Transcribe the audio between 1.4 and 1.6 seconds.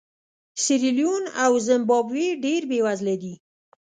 او